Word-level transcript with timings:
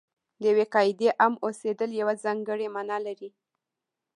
د 0.41 0.43
یوې 0.49 0.65
قاعدې 0.73 1.07
عام 1.19 1.33
اوسېدل 1.45 1.89
یوه 2.01 2.13
ځانګړې 2.23 2.67
معنا 2.75 2.97
لري. 3.07 3.29